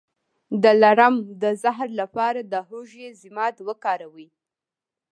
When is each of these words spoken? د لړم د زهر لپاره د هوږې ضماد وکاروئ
د 0.63 0.65
لړم 0.83 1.15
د 1.41 1.43
زهر 1.63 1.89
لپاره 2.01 2.39
د 2.51 2.53
هوږې 2.67 3.07
ضماد 3.21 3.55
وکاروئ 3.67 4.27